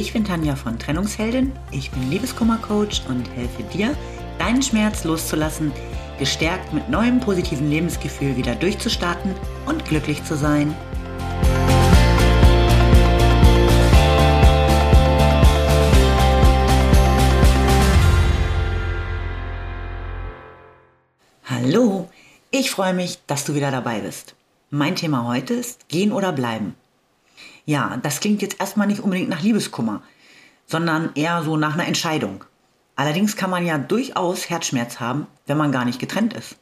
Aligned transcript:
Ich 0.00 0.14
bin 0.14 0.24
Tanja 0.24 0.56
von 0.56 0.78
Trennungsheldin. 0.78 1.52
Ich 1.72 1.90
bin 1.90 2.10
Liebeskummercoach 2.10 3.02
und 3.10 3.28
helfe 3.36 3.62
dir, 3.64 3.94
deinen 4.38 4.62
Schmerz 4.62 5.04
loszulassen, 5.04 5.72
gestärkt 6.18 6.72
mit 6.72 6.88
neuem 6.88 7.20
positiven 7.20 7.68
Lebensgefühl 7.68 8.34
wieder 8.34 8.54
durchzustarten 8.54 9.34
und 9.66 9.84
glücklich 9.84 10.24
zu 10.24 10.38
sein. 10.38 10.74
Hallo, 21.44 22.08
ich 22.50 22.70
freue 22.70 22.94
mich, 22.94 23.18
dass 23.26 23.44
du 23.44 23.54
wieder 23.54 23.70
dabei 23.70 24.00
bist. 24.00 24.34
Mein 24.70 24.96
Thema 24.96 25.26
heute 25.26 25.52
ist 25.52 25.90
Gehen 25.90 26.10
oder 26.10 26.32
Bleiben. 26.32 26.74
Ja, 27.64 27.98
das 28.02 28.20
klingt 28.20 28.42
jetzt 28.42 28.60
erstmal 28.60 28.86
nicht 28.86 29.00
unbedingt 29.00 29.28
nach 29.28 29.42
Liebeskummer, 29.42 30.02
sondern 30.66 31.10
eher 31.14 31.42
so 31.42 31.56
nach 31.56 31.74
einer 31.74 31.86
Entscheidung. 31.86 32.44
Allerdings 32.96 33.36
kann 33.36 33.50
man 33.50 33.64
ja 33.64 33.78
durchaus 33.78 34.50
Herzschmerz 34.50 35.00
haben, 35.00 35.26
wenn 35.46 35.56
man 35.56 35.72
gar 35.72 35.84
nicht 35.84 35.98
getrennt 35.98 36.32
ist. 36.32 36.56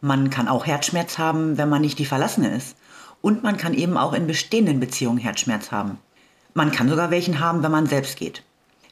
Man 0.00 0.30
kann 0.30 0.48
auch 0.48 0.66
Herzschmerz 0.66 1.18
haben, 1.18 1.58
wenn 1.58 1.68
man 1.68 1.80
nicht 1.80 1.98
die 1.98 2.06
Verlassene 2.06 2.54
ist. 2.54 2.76
Und 3.22 3.42
man 3.42 3.56
kann 3.56 3.74
eben 3.74 3.96
auch 3.96 4.12
in 4.12 4.26
bestehenden 4.26 4.78
Beziehungen 4.78 5.18
Herzschmerz 5.18 5.72
haben. 5.72 5.98
Man 6.54 6.70
kann 6.70 6.88
sogar 6.88 7.10
welchen 7.10 7.40
haben, 7.40 7.62
wenn 7.62 7.72
man 7.72 7.86
selbst 7.86 8.16
geht. 8.16 8.42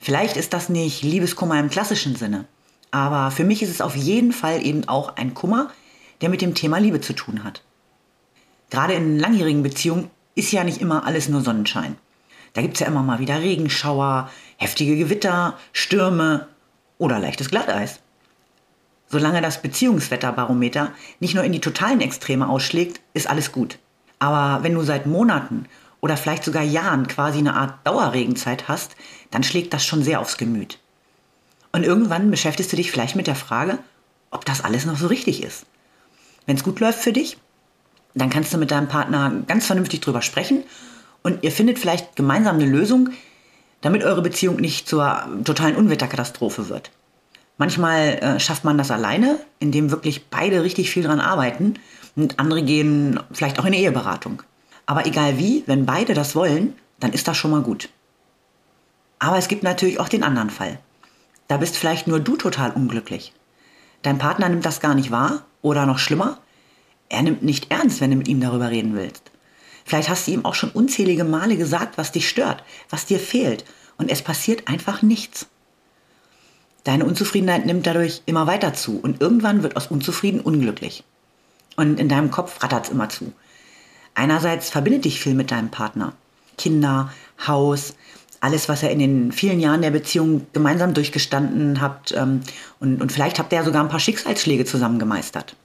Vielleicht 0.01 0.37
ist 0.37 0.53
das 0.53 0.69
nicht 0.69 1.03
Liebeskummer 1.03 1.59
im 1.59 1.71
klassischen 1.71 2.17
Sinne, 2.17 2.45
aber 2.91 3.31
für 3.31 3.45
mich 3.45 3.63
ist 3.63 3.71
es 3.71 3.81
auf 3.81 3.97
jeden 3.97 4.33
Fall 4.33 4.65
eben 4.65 4.87
auch 4.87 5.17
ein 5.17 5.33
Kummer, 5.33 5.71
der 6.21 6.29
mit 6.29 6.43
dem 6.43 6.55
Thema 6.55 6.79
Liebe 6.79 7.01
zu 7.01 7.15
tun 7.15 7.43
hat. 7.43 7.63
Gerade 8.71 8.95
in 8.95 9.19
langjährigen 9.19 9.63
Beziehungen 9.63 10.11
ist 10.35 10.53
ja 10.53 10.65
nicht 10.65 10.81
immer 10.81 11.07
alles 11.07 11.29
nur 11.29 11.41
Sonnenschein. 11.41 11.97
Da 12.53 12.63
gibt 12.63 12.75
es 12.75 12.81
ja 12.81 12.87
immer 12.87 13.03
mal 13.03 13.19
wieder 13.19 13.41
Regenschauer, 13.41 14.31
heftige 14.57 14.97
Gewitter, 14.97 15.59
Stürme 15.73 16.47
oder 16.99 17.19
leichtes 17.19 17.51
Glatteis. 17.51 18.01
Solange 19.09 19.41
das 19.41 19.63
Beziehungswetterbarometer 19.63 20.93
nicht 21.21 21.35
nur 21.35 21.45
in 21.45 21.53
die 21.53 21.61
totalen 21.61 22.01
Extreme 22.01 22.49
ausschlägt, 22.49 23.01
ist 23.13 23.29
alles 23.29 23.53
gut. 23.53 23.79
Aber 24.19 24.63
wenn 24.63 24.75
du 24.75 24.83
seit 24.83 25.07
Monaten 25.07 25.67
oder 26.01 26.17
vielleicht 26.17 26.45
sogar 26.45 26.63
Jahren 26.63 27.07
quasi 27.07 27.39
eine 27.39 27.55
Art 27.55 27.87
Dauerregenzeit 27.87 28.69
hast, 28.69 28.97
dann 29.31 29.43
schlägt 29.43 29.75
das 29.75 29.85
schon 29.85 30.03
sehr 30.03 30.21
aufs 30.21 30.37
Gemüt. 30.37 30.79
Und 31.73 31.85
irgendwann 31.85 32.31
beschäftigst 32.31 32.73
du 32.73 32.77
dich 32.77 32.91
vielleicht 32.91 33.17
mit 33.17 33.27
der 33.27 33.35
Frage, 33.35 33.79
ob 34.31 34.45
das 34.45 34.63
alles 34.63 34.85
noch 34.85 34.97
so 34.97 35.09
richtig 35.09 35.43
ist. 35.43 35.67
Wenn 36.47 36.57
es 36.57 36.65
gut 36.65 36.79
läuft 36.81 37.01
für 37.01 37.13
dich, 37.13 37.37
dann 38.15 38.31
kannst 38.31 38.53
du 38.53 38.59
mit 38.59 38.71
deinem 38.71 38.89
Partner 38.89 39.33
ganz 39.47 39.67
vernünftig 39.67 40.01
drüber 40.01 40.23
sprechen 40.23 40.63
und 41.23 41.43
ihr 41.43 41.51
findet 41.51 41.79
vielleicht 41.79 42.17
gemeinsam 42.17 42.57
eine 42.57 42.67
Lösung, 42.67 43.11
damit 43.81 44.05
eure 44.05 44.23
Beziehung 44.23 44.57
nicht 44.57 44.89
zur 44.89 45.29
totalen 45.45 45.77
Unwetterkatastrophe 45.77 46.69
wird. 46.69 46.91
Manchmal 47.57 48.19
äh, 48.21 48.41
schafft 48.41 48.65
man 48.65 48.79
das 48.79 48.91
alleine, 48.91 49.39
indem 49.61 49.91
wirklich 49.91 50.27
beide 50.27 50.63
richtig 50.63 50.91
viel 50.91 51.05
dran 51.05 51.21
arbeiten 51.21 51.75
und 52.17 52.39
andere 52.39 52.63
gehen 52.63 53.21
vielleicht 53.33 53.59
auch 53.59 53.65
in 53.65 53.73
eine 53.73 53.83
Eheberatung. 53.83 54.43
Aber 54.87 55.07
egal 55.07 55.39
wie, 55.39 55.63
wenn 55.67 55.87
beide 55.87 56.15
das 56.15 56.35
wollen, 56.35 56.75
dann 57.01 57.13
ist 57.13 57.29
das 57.29 57.37
schon 57.37 57.51
mal 57.51 57.63
gut. 57.63 57.89
Aber 59.19 59.39
es 59.39 59.49
gibt 59.49 59.63
natürlich 59.63 60.01
auch 60.01 60.09
den 60.09 60.23
anderen 60.23 60.51
Fall. 60.51 60.79
Da 61.49 61.57
bist 61.57 61.77
vielleicht 61.77 62.07
nur 62.07 62.21
du 62.21 62.37
total 62.37 62.73
unglücklich. 62.73 63.33
Dein 64.03 64.19
Partner 64.19 64.49
nimmt 64.49 64.67
das 64.67 64.81
gar 64.81 64.95
nicht 64.95 65.11
wahr 65.11 65.45
oder 65.63 65.87
noch 65.87 65.99
schlimmer, 65.99 66.39
er 67.09 67.23
nimmt 67.23 67.43
nicht 67.43 67.71
ernst, 67.71 68.01
wenn 68.01 68.11
du 68.11 68.17
mit 68.17 68.29
ihm 68.29 68.41
darüber 68.41 68.71
reden 68.71 68.95
willst. 68.95 69.31
Vielleicht 69.85 70.09
hast 70.09 70.27
du 70.27 70.33
ihm 70.33 70.45
auch 70.45 70.55
schon 70.55 70.71
unzählige 70.71 71.25
Male 71.25 71.57
gesagt, 71.57 71.99
was 71.99 72.13
dich 72.13 72.29
stört, 72.29 72.65
was 72.89 73.07
dir 73.07 73.19
fehlt, 73.19 73.65
und 73.97 74.11
es 74.11 74.23
passiert 74.23 74.67
einfach 74.67 75.03
nichts. 75.03 75.47
Deine 76.85 77.05
Unzufriedenheit 77.05 77.65
nimmt 77.65 77.87
dadurch 77.87 78.23
immer 78.27 78.47
weiter 78.47 78.75
zu 78.75 78.99
und 78.99 79.21
irgendwann 79.21 79.63
wird 79.63 79.77
aus 79.77 79.87
Unzufrieden 79.87 80.41
unglücklich. 80.41 81.05
Und 81.77 81.99
in 81.99 82.09
deinem 82.09 82.31
Kopf 82.31 82.63
rattert 82.63 82.87
es 82.87 82.91
immer 82.91 83.09
zu. 83.09 83.33
Einerseits 84.15 84.71
verbindet 84.71 85.05
dich 85.05 85.21
viel 85.21 85.35
mit 85.35 85.51
deinem 85.51 85.71
Partner. 85.71 86.13
Kinder, 86.57 87.13
Haus, 87.47 87.95
alles, 88.41 88.69
was 88.69 88.83
ihr 88.83 88.91
in 88.91 88.99
den 88.99 89.33
vielen 89.33 89.59
Jahren 89.59 89.83
der 89.83 89.91
Beziehung 89.91 90.47
gemeinsam 90.53 90.95
durchgestanden 90.95 91.81
habt. 91.81 92.13
Ähm, 92.13 92.43
und, 92.79 93.01
und 93.01 93.11
vielleicht 93.11 93.39
habt 93.39 93.53
ihr 93.53 93.59
ja 93.59 93.65
sogar 93.65 93.83
ein 93.83 93.89
paar 93.89 94.01
Schicksalsschläge 94.01 94.67
zusammen 94.67 94.99
gemeistert. 94.99 95.57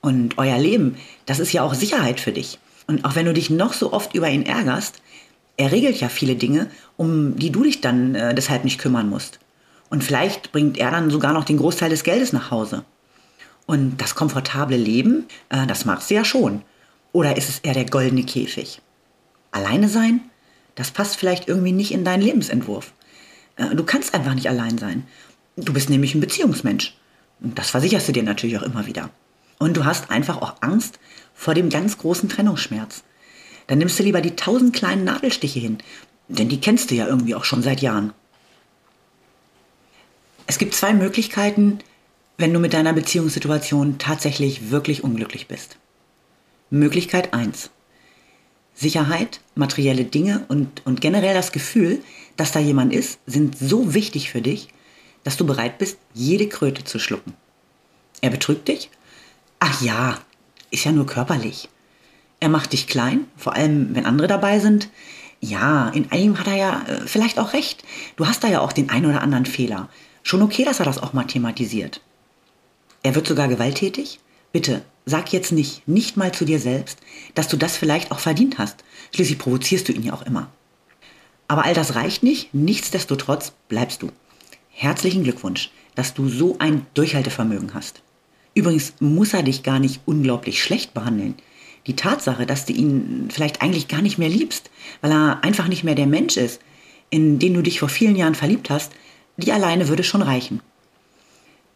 Und 0.00 0.38
euer 0.38 0.58
Leben, 0.58 0.96
das 1.26 1.38
ist 1.38 1.52
ja 1.52 1.62
auch 1.62 1.74
Sicherheit 1.74 2.20
für 2.20 2.32
dich. 2.32 2.58
Und 2.86 3.04
auch 3.04 3.14
wenn 3.14 3.26
du 3.26 3.34
dich 3.34 3.50
noch 3.50 3.72
so 3.72 3.92
oft 3.92 4.14
über 4.14 4.28
ihn 4.28 4.46
ärgerst, 4.46 5.02
er 5.56 5.72
regelt 5.72 6.00
ja 6.00 6.08
viele 6.08 6.36
Dinge, 6.36 6.70
um 6.96 7.36
die 7.36 7.50
du 7.50 7.64
dich 7.64 7.80
dann 7.80 8.14
äh, 8.14 8.34
deshalb 8.34 8.64
nicht 8.64 8.78
kümmern 8.78 9.08
musst. 9.08 9.40
Und 9.90 10.04
vielleicht 10.04 10.52
bringt 10.52 10.78
er 10.78 10.90
dann 10.90 11.10
sogar 11.10 11.32
noch 11.32 11.44
den 11.44 11.58
Großteil 11.58 11.90
des 11.90 12.04
Geldes 12.04 12.32
nach 12.32 12.50
Hause. 12.50 12.84
Und 13.66 13.98
das 13.98 14.14
komfortable 14.14 14.76
Leben, 14.76 15.26
äh, 15.48 15.66
das 15.66 15.84
magst 15.84 16.10
du 16.10 16.14
ja 16.14 16.24
schon. 16.24 16.62
Oder 17.12 17.36
ist 17.36 17.48
es 17.48 17.58
eher 17.58 17.74
der 17.74 17.86
goldene 17.86 18.22
Käfig? 18.22 18.80
Alleine 19.50 19.88
sein? 19.88 20.20
Das 20.74 20.90
passt 20.90 21.16
vielleicht 21.16 21.48
irgendwie 21.48 21.72
nicht 21.72 21.92
in 21.92 22.04
deinen 22.04 22.22
Lebensentwurf. 22.22 22.92
Äh, 23.56 23.74
du 23.74 23.84
kannst 23.84 24.14
einfach 24.14 24.34
nicht 24.34 24.48
allein 24.48 24.78
sein. 24.78 25.06
Du 25.56 25.72
bist 25.72 25.90
nämlich 25.90 26.14
ein 26.14 26.20
Beziehungsmensch. 26.20 26.96
Und 27.40 27.58
das 27.58 27.70
versicherst 27.70 28.08
du 28.08 28.12
dir 28.12 28.22
natürlich 28.22 28.58
auch 28.58 28.62
immer 28.62 28.86
wieder. 28.86 29.10
Und 29.58 29.76
du 29.76 29.84
hast 29.84 30.10
einfach 30.10 30.40
auch 30.40 30.56
Angst 30.60 30.98
vor 31.34 31.54
dem 31.54 31.70
ganz 31.70 31.98
großen 31.98 32.28
Trennungsschmerz. 32.28 33.02
Dann 33.66 33.78
nimmst 33.78 33.98
du 33.98 34.02
lieber 34.02 34.20
die 34.20 34.36
tausend 34.36 34.74
kleinen 34.74 35.04
Nadelstiche 35.04 35.58
hin, 35.58 35.78
denn 36.28 36.48
die 36.48 36.60
kennst 36.60 36.90
du 36.90 36.94
ja 36.94 37.06
irgendwie 37.06 37.34
auch 37.34 37.44
schon 37.44 37.62
seit 37.62 37.80
Jahren. 37.80 38.12
Es 40.46 40.58
gibt 40.58 40.74
zwei 40.74 40.94
Möglichkeiten, 40.94 41.78
wenn 42.38 42.54
du 42.54 42.60
mit 42.60 42.72
deiner 42.72 42.92
Beziehungssituation 42.92 43.98
tatsächlich 43.98 44.70
wirklich 44.70 45.04
unglücklich 45.04 45.48
bist. 45.48 45.76
Möglichkeit 46.70 47.34
1. 47.34 47.70
Sicherheit, 48.74 49.40
materielle 49.56 50.04
Dinge 50.04 50.44
und, 50.48 50.86
und 50.86 51.00
generell 51.00 51.34
das 51.34 51.50
Gefühl, 51.50 52.00
dass 52.36 52.52
da 52.52 52.60
jemand 52.60 52.92
ist, 52.92 53.18
sind 53.26 53.58
so 53.58 53.92
wichtig 53.92 54.30
für 54.30 54.40
dich, 54.40 54.68
dass 55.24 55.36
du 55.36 55.44
bereit 55.44 55.78
bist, 55.78 55.98
jede 56.14 56.48
Kröte 56.48 56.84
zu 56.84 56.98
schlucken. 56.98 57.34
Er 58.20 58.30
betrügt 58.30 58.68
dich 58.68 58.88
Ach 59.60 59.80
ja, 59.82 60.18
ist 60.70 60.84
ja 60.84 60.92
nur 60.92 61.06
körperlich. 61.06 61.68
Er 62.40 62.48
macht 62.48 62.72
dich 62.72 62.86
klein, 62.86 63.26
vor 63.36 63.54
allem 63.54 63.94
wenn 63.94 64.06
andere 64.06 64.28
dabei 64.28 64.60
sind. 64.60 64.88
Ja, 65.40 65.88
in 65.88 66.10
einem 66.10 66.38
hat 66.38 66.46
er 66.46 66.56
ja 66.56 66.82
äh, 66.86 67.06
vielleicht 67.06 67.38
auch 67.38 67.52
recht. 67.52 67.84
Du 68.16 68.26
hast 68.26 68.44
da 68.44 68.48
ja 68.48 68.60
auch 68.60 68.72
den 68.72 68.90
einen 68.90 69.06
oder 69.06 69.22
anderen 69.22 69.46
Fehler. 69.46 69.88
Schon 70.22 70.42
okay, 70.42 70.64
dass 70.64 70.78
er 70.78 70.84
das 70.84 71.02
auch 71.02 71.12
mal 71.12 71.24
thematisiert. 71.24 72.00
Er 73.02 73.14
wird 73.14 73.26
sogar 73.26 73.48
gewalttätig? 73.48 74.20
Bitte, 74.52 74.82
sag 75.06 75.32
jetzt 75.32 75.52
nicht, 75.52 75.86
nicht 75.86 76.16
mal 76.16 76.32
zu 76.32 76.44
dir 76.44 76.58
selbst, 76.58 76.98
dass 77.34 77.48
du 77.48 77.56
das 77.56 77.76
vielleicht 77.76 78.12
auch 78.12 78.18
verdient 78.18 78.58
hast. 78.58 78.84
Schließlich 79.14 79.38
provozierst 79.38 79.88
du 79.88 79.92
ihn 79.92 80.02
ja 80.02 80.12
auch 80.12 80.22
immer. 80.22 80.48
Aber 81.46 81.64
all 81.64 81.74
das 81.74 81.94
reicht 81.94 82.22
nicht, 82.22 82.52
nichtsdestotrotz 82.52 83.52
bleibst 83.68 84.02
du. 84.02 84.10
Herzlichen 84.70 85.24
Glückwunsch, 85.24 85.70
dass 85.94 86.14
du 86.14 86.28
so 86.28 86.56
ein 86.58 86.86
Durchhaltevermögen 86.94 87.74
hast. 87.74 88.02
Übrigens 88.58 88.94
muss 88.98 89.34
er 89.34 89.44
dich 89.44 89.62
gar 89.62 89.78
nicht 89.78 90.00
unglaublich 90.04 90.60
schlecht 90.60 90.92
behandeln. 90.92 91.36
Die 91.86 91.94
Tatsache, 91.94 92.44
dass 92.44 92.64
du 92.64 92.72
ihn 92.72 93.28
vielleicht 93.30 93.62
eigentlich 93.62 93.86
gar 93.86 94.02
nicht 94.02 94.18
mehr 94.18 94.28
liebst, 94.28 94.68
weil 95.00 95.12
er 95.12 95.44
einfach 95.44 95.68
nicht 95.68 95.84
mehr 95.84 95.94
der 95.94 96.08
Mensch 96.08 96.36
ist, 96.36 96.60
in 97.08 97.38
den 97.38 97.54
du 97.54 97.62
dich 97.62 97.78
vor 97.78 97.88
vielen 97.88 98.16
Jahren 98.16 98.34
verliebt 98.34 98.68
hast, 98.68 98.90
die 99.36 99.52
alleine 99.52 99.86
würde 99.86 100.02
schon 100.02 100.22
reichen. 100.22 100.60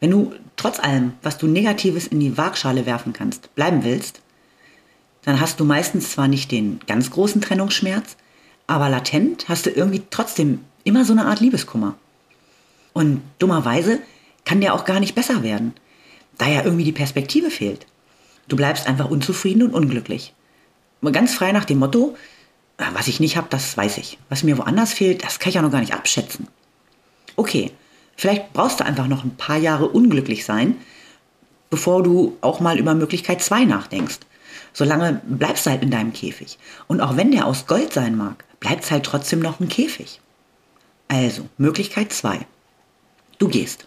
Wenn 0.00 0.10
du 0.10 0.32
trotz 0.56 0.81
allem, 0.81 1.12
was 1.22 1.38
du 1.38 1.47
Negatives 1.47 2.09
in 2.09 2.19
die 2.19 2.37
Waagschale 2.37 2.84
werfen 2.84 3.12
kannst, 3.12 3.54
bleiben 3.54 3.84
willst, 3.84 4.21
dann 5.24 5.39
hast 5.39 5.60
du 5.60 5.65
meistens 5.65 6.10
zwar 6.10 6.27
nicht 6.27 6.51
den 6.51 6.80
ganz 6.89 7.12
großen 7.12 7.42
Trennungsschmerz, 7.42 8.16
aber 8.66 8.89
latent 8.89 9.48
hast 9.48 9.66
du 9.66 9.71
irgendwie 9.71 10.03
trotzdem 10.10 10.65
immer 10.83 11.04
so 11.04 11.12
eine 11.12 11.27
Art 11.27 11.39
Liebeskummer. 11.39 11.95
Und 12.92 13.22
dummerweise 13.39 14.01
kann 14.45 14.60
der 14.60 14.74
auch 14.74 14.84
gar 14.84 14.98
nicht 14.98 15.15
besser 15.15 15.45
werden 15.45 15.74
da 16.38 16.48
ja 16.48 16.62
irgendwie 16.62 16.84
die 16.84 16.92
Perspektive 16.92 17.50
fehlt. 17.50 17.86
Du 18.48 18.56
bleibst 18.56 18.86
einfach 18.86 19.10
unzufrieden 19.10 19.62
und 19.62 19.74
unglücklich. 19.74 20.34
Ganz 21.12 21.34
frei 21.34 21.52
nach 21.52 21.64
dem 21.64 21.78
Motto, 21.78 22.16
ah, 22.78 22.90
was 22.92 23.08
ich 23.08 23.20
nicht 23.20 23.36
habe, 23.36 23.48
das 23.50 23.76
weiß 23.76 23.98
ich. 23.98 24.18
Was 24.28 24.44
mir 24.44 24.58
woanders 24.58 24.92
fehlt, 24.92 25.24
das 25.24 25.38
kann 25.38 25.50
ich 25.50 25.56
ja 25.56 25.62
noch 25.62 25.72
gar 25.72 25.80
nicht 25.80 25.94
abschätzen. 25.94 26.48
Okay, 27.36 27.72
vielleicht 28.16 28.52
brauchst 28.52 28.80
du 28.80 28.84
einfach 28.84 29.08
noch 29.08 29.24
ein 29.24 29.36
paar 29.36 29.56
Jahre 29.56 29.88
unglücklich 29.88 30.44
sein, 30.44 30.76
bevor 31.70 32.02
du 32.02 32.36
auch 32.40 32.60
mal 32.60 32.78
über 32.78 32.94
Möglichkeit 32.94 33.42
2 33.42 33.64
nachdenkst. 33.64 34.20
Solange 34.72 35.20
bleibst 35.26 35.66
du 35.66 35.70
halt 35.70 35.82
in 35.82 35.90
deinem 35.90 36.12
Käfig. 36.12 36.58
Und 36.86 37.00
auch 37.00 37.16
wenn 37.16 37.30
der 37.30 37.46
aus 37.46 37.66
Gold 37.66 37.92
sein 37.92 38.16
mag, 38.16 38.44
bleibt 38.60 38.84
es 38.84 38.90
halt 38.90 39.04
trotzdem 39.04 39.40
noch 39.40 39.60
ein 39.60 39.68
Käfig. 39.68 40.20
Also, 41.08 41.48
Möglichkeit 41.58 42.12
2. 42.12 42.46
Du 43.38 43.48
gehst. 43.48 43.86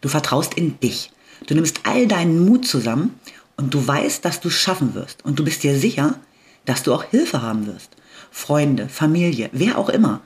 Du 0.00 0.08
vertraust 0.08 0.54
in 0.54 0.78
dich. 0.80 1.10
Du 1.46 1.54
nimmst 1.54 1.80
all 1.84 2.06
deinen 2.06 2.44
Mut 2.44 2.66
zusammen 2.66 3.18
und 3.56 3.74
du 3.74 3.86
weißt, 3.86 4.24
dass 4.24 4.40
du 4.40 4.48
es 4.48 4.54
schaffen 4.54 4.94
wirst. 4.94 5.24
Und 5.24 5.38
du 5.38 5.44
bist 5.44 5.62
dir 5.62 5.78
sicher, 5.78 6.18
dass 6.64 6.82
du 6.82 6.94
auch 6.94 7.04
Hilfe 7.04 7.42
haben 7.42 7.66
wirst. 7.66 7.90
Freunde, 8.30 8.88
Familie, 8.88 9.50
wer 9.52 9.78
auch 9.78 9.88
immer. 9.88 10.20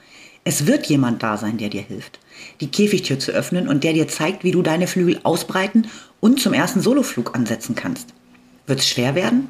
Es 0.45 0.67
wird 0.67 0.87
jemand 0.87 1.23
da 1.23 1.37
sein, 1.37 1.59
der 1.59 1.71
dir 1.71 1.83
hilft, 1.83 2.21
die 2.61 2.71
Käfigtür 2.71 3.19
zu 3.19 3.33
öffnen 3.33 3.67
und 3.67 3.83
der 3.83 3.95
dir 3.95 4.07
zeigt, 4.07 4.45
wie 4.45 4.53
du 4.53 4.63
deine 4.63 4.87
Flügel 4.87 5.19
ausbreiten 5.25 5.89
und 6.21 6.41
zum 6.41 6.53
ersten 6.53 6.81
Soloflug 6.81 7.35
ansetzen 7.35 7.75
kannst. 7.75 8.15
Wird 8.67 8.79
es 8.79 8.89
schwer 8.89 9.17
werden? 9.17 9.49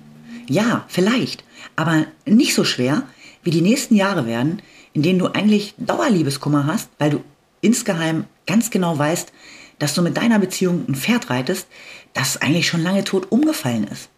Ja, 0.49 0.87
vielleicht, 0.89 1.45
aber 1.75 2.07
nicht 2.25 2.55
so 2.55 2.65
schwer, 2.65 3.03
wie 3.43 3.51
die 3.51 3.61
nächsten 3.61 3.95
Jahre 3.95 4.27
werden, 4.27 4.63
in 4.95 5.03
denen 5.03 5.19
du 5.19 5.27
eigentlich 5.27 5.75
Dauerliebeskummer 5.77 6.67
hast, 6.67 6.89
weil 6.99 7.11
du 7.11 7.25
insgeheim 7.61 8.25
ganz 8.47 8.71
genau 8.71 8.97
weißt, 8.97 9.33
dass 9.79 9.95
du 9.95 10.03
mit 10.03 10.17
deiner 10.17 10.39
Beziehung 10.39 10.85
ein 10.89 10.95
Pferd 10.95 11.31
reitest, 11.31 11.67
das 12.15 12.41
eigentlich 12.41 12.67
schon 12.67 12.83
lange 12.83 13.05
tot 13.05 13.31
umgefallen 13.31 13.85
ist. 13.85 14.09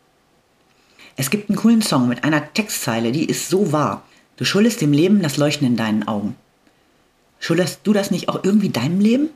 Es 1.16 1.30
gibt 1.30 1.50
einen 1.50 1.58
coolen 1.58 1.82
Song 1.82 2.08
mit 2.08 2.22
einer 2.22 2.52
Textzeile, 2.52 3.10
die 3.10 3.24
ist 3.24 3.48
so 3.48 3.72
wahr. 3.72 4.04
Du 4.36 4.44
schuldest 4.44 4.80
dem 4.80 4.92
Leben 4.92 5.20
das 5.20 5.36
Leuchten 5.36 5.66
in 5.66 5.76
deinen 5.76 6.06
Augen. 6.06 6.36
Schuldest 7.40 7.80
du 7.82 7.92
das 7.92 8.10
nicht 8.10 8.28
auch 8.28 8.44
irgendwie 8.44 8.68
deinem 8.68 9.00
Leben? 9.00 9.30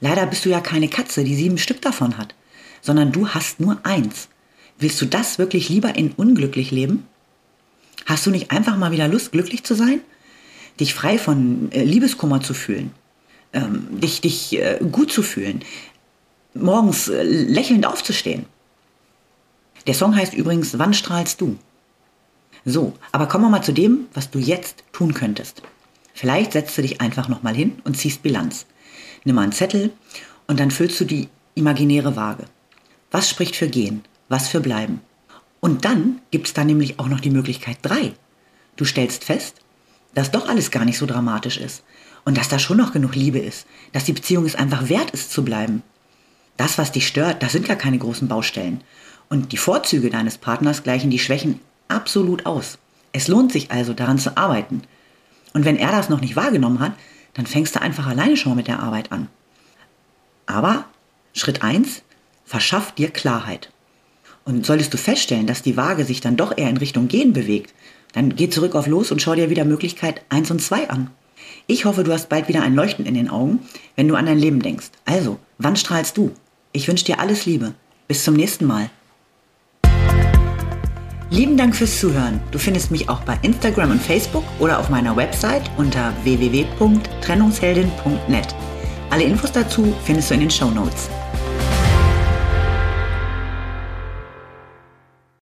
Leider 0.00 0.26
bist 0.26 0.44
du 0.44 0.48
ja 0.48 0.60
keine 0.60 0.88
Katze, 0.88 1.24
die 1.24 1.34
sieben 1.34 1.58
Stück 1.58 1.82
davon 1.82 2.16
hat, 2.16 2.34
sondern 2.80 3.12
du 3.12 3.28
hast 3.28 3.60
nur 3.60 3.78
eins. 3.84 4.28
Willst 4.78 5.00
du 5.02 5.06
das 5.06 5.38
wirklich 5.38 5.68
lieber 5.68 5.96
in 5.96 6.12
unglücklich 6.12 6.70
leben? 6.70 7.06
Hast 8.06 8.24
du 8.24 8.30
nicht 8.30 8.50
einfach 8.50 8.76
mal 8.76 8.92
wieder 8.92 9.08
Lust, 9.08 9.32
glücklich 9.32 9.64
zu 9.64 9.74
sein? 9.74 10.00
Dich 10.80 10.94
frei 10.94 11.18
von 11.18 11.70
äh, 11.72 11.82
Liebeskummer 11.82 12.40
zu 12.40 12.54
fühlen? 12.54 12.92
Ähm, 13.52 14.00
dich 14.00 14.20
dich 14.20 14.58
äh, 14.58 14.78
gut 14.92 15.10
zu 15.10 15.22
fühlen? 15.22 15.64
Morgens 16.54 17.08
äh, 17.08 17.22
lächelnd 17.22 17.86
aufzustehen? 17.86 18.46
Der 19.86 19.94
Song 19.94 20.14
heißt 20.14 20.34
übrigens 20.34 20.78
Wann 20.78 20.92
strahlst 20.92 21.40
du? 21.40 21.56
So, 22.64 22.92
aber 23.12 23.26
kommen 23.26 23.44
wir 23.44 23.50
mal 23.50 23.62
zu 23.62 23.72
dem, 23.72 24.06
was 24.12 24.30
du 24.30 24.38
jetzt 24.38 24.84
tun 24.92 25.14
könntest. 25.14 25.62
Vielleicht 26.12 26.52
setzt 26.52 26.76
du 26.76 26.82
dich 26.82 27.00
einfach 27.00 27.28
nochmal 27.28 27.54
hin 27.54 27.80
und 27.84 27.96
ziehst 27.96 28.22
Bilanz. 28.22 28.66
Nimm 29.24 29.36
mal 29.36 29.42
einen 29.42 29.52
Zettel 29.52 29.92
und 30.46 30.60
dann 30.60 30.70
füllst 30.70 31.00
du 31.00 31.04
die 31.04 31.28
imaginäre 31.54 32.16
Waage. 32.16 32.44
Was 33.10 33.30
spricht 33.30 33.56
für 33.56 33.68
gehen? 33.68 34.02
Was 34.28 34.48
für 34.48 34.60
bleiben? 34.60 35.00
Und 35.60 35.84
dann 35.84 36.20
gibt 36.30 36.48
es 36.48 36.54
da 36.54 36.64
nämlich 36.64 36.98
auch 36.98 37.08
noch 37.08 37.20
die 37.20 37.30
Möglichkeit 37.30 37.78
3. 37.82 38.12
Du 38.76 38.84
stellst 38.84 39.24
fest, 39.24 39.56
dass 40.18 40.32
doch 40.32 40.48
alles 40.48 40.72
gar 40.72 40.84
nicht 40.84 40.98
so 40.98 41.06
dramatisch 41.06 41.58
ist 41.58 41.84
und 42.24 42.36
dass 42.36 42.48
da 42.48 42.58
schon 42.58 42.76
noch 42.76 42.92
genug 42.92 43.14
Liebe 43.14 43.38
ist, 43.38 43.68
dass 43.92 44.02
die 44.02 44.12
Beziehung 44.12 44.46
es 44.46 44.56
einfach 44.56 44.88
wert 44.88 45.12
ist 45.12 45.30
zu 45.30 45.44
bleiben. 45.44 45.84
Das, 46.56 46.76
was 46.76 46.90
dich 46.90 47.06
stört, 47.06 47.40
das 47.40 47.52
sind 47.52 47.68
gar 47.68 47.76
keine 47.76 47.98
großen 47.98 48.26
Baustellen. 48.26 48.82
Und 49.28 49.52
die 49.52 49.56
Vorzüge 49.56 50.10
deines 50.10 50.36
Partners 50.36 50.82
gleichen 50.82 51.10
die 51.10 51.20
Schwächen 51.20 51.60
absolut 51.86 52.46
aus. 52.46 52.78
Es 53.12 53.28
lohnt 53.28 53.52
sich 53.52 53.70
also, 53.70 53.92
daran 53.92 54.18
zu 54.18 54.36
arbeiten. 54.36 54.82
Und 55.52 55.64
wenn 55.64 55.76
er 55.76 55.92
das 55.92 56.08
noch 56.08 56.20
nicht 56.20 56.34
wahrgenommen 56.34 56.80
hat, 56.80 56.94
dann 57.34 57.46
fängst 57.46 57.76
du 57.76 57.80
einfach 57.80 58.08
alleine 58.08 58.36
schon 58.36 58.56
mit 58.56 58.66
der 58.66 58.80
Arbeit 58.80 59.12
an. 59.12 59.28
Aber 60.46 60.84
Schritt 61.32 61.62
1, 61.62 62.02
verschaff 62.44 62.90
dir 62.90 63.10
Klarheit. 63.10 63.70
Und 64.44 64.66
solltest 64.66 64.92
du 64.92 64.98
feststellen, 64.98 65.46
dass 65.46 65.62
die 65.62 65.76
Waage 65.76 66.04
sich 66.04 66.20
dann 66.20 66.36
doch 66.36 66.58
eher 66.58 66.70
in 66.70 66.78
Richtung 66.78 67.06
Gehen 67.06 67.32
bewegt, 67.32 67.72
dann 68.12 68.36
geh 68.36 68.48
zurück 68.48 68.74
auf 68.74 68.86
los 68.86 69.10
und 69.10 69.22
schau 69.22 69.34
dir 69.34 69.50
wieder 69.50 69.64
Möglichkeit 69.64 70.22
1 70.28 70.50
und 70.50 70.60
2 70.60 70.90
an. 70.90 71.10
Ich 71.66 71.84
hoffe, 71.84 72.04
du 72.04 72.12
hast 72.12 72.28
bald 72.28 72.48
wieder 72.48 72.62
ein 72.62 72.74
Leuchten 72.74 73.06
in 73.06 73.14
den 73.14 73.28
Augen, 73.28 73.60
wenn 73.96 74.08
du 74.08 74.14
an 74.14 74.26
dein 74.26 74.38
Leben 74.38 74.60
denkst. 74.60 74.90
Also, 75.04 75.38
wann 75.58 75.76
strahlst 75.76 76.16
du? 76.16 76.30
Ich 76.72 76.88
wünsche 76.88 77.04
dir 77.04 77.20
alles 77.20 77.46
Liebe. 77.46 77.74
Bis 78.06 78.24
zum 78.24 78.34
nächsten 78.34 78.66
Mal. 78.66 78.90
Lieben 81.30 81.58
Dank 81.58 81.76
fürs 81.76 82.00
Zuhören. 82.00 82.40
Du 82.52 82.58
findest 82.58 82.90
mich 82.90 83.10
auch 83.10 83.20
bei 83.20 83.38
Instagram 83.42 83.90
und 83.90 84.00
Facebook 84.00 84.44
oder 84.58 84.78
auf 84.78 84.88
meiner 84.88 85.14
Website 85.14 85.70
unter 85.76 86.14
www.trennungsheldin.net. 86.24 88.54
Alle 89.10 89.24
Infos 89.24 89.52
dazu 89.52 89.94
findest 90.04 90.30
du 90.30 90.34
in 90.34 90.40
den 90.40 90.50
Show 90.50 90.70
Notes. 90.70 91.10